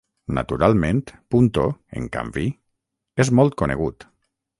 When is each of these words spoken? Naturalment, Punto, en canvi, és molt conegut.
Naturalment, 0.35 1.01
Punto, 1.35 1.65
en 1.99 2.07
canvi, 2.15 2.45
és 3.25 3.31
molt 3.41 3.59
conegut. 3.63 4.09